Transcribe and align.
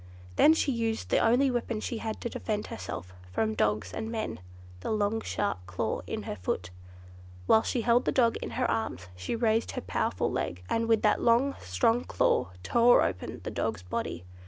Then 0.35 0.55
she 0.55 0.71
used 0.71 1.09
the 1.09 1.19
only 1.19 1.51
weapon 1.51 1.79
she 1.79 1.99
had 1.99 2.19
to 2.21 2.29
defend 2.29 2.65
herself 2.73 3.13
from 3.31 3.53
dogs 3.53 3.93
and 3.93 4.11
men—the 4.11 4.89
long 4.91 5.21
sharp 5.21 5.59
claw 5.67 6.01
in 6.07 6.23
her 6.23 6.35
foot. 6.37 6.71
Whilst 7.45 7.69
she 7.69 7.81
held 7.81 8.05
the 8.05 8.11
dog 8.11 8.35
in 8.37 8.49
her 8.57 8.65
arms, 8.67 9.09
she 9.15 9.35
raised 9.35 9.73
her 9.73 9.81
powerful 9.81 10.31
leg, 10.31 10.63
and 10.67 10.87
with 10.87 11.03
that 11.03 11.21
long, 11.21 11.53
strong 11.61 12.03
claw, 12.03 12.49
tore 12.63 13.03
open 13.03 13.41
the 13.43 13.51
dog's 13.51 13.83
body. 13.83 14.23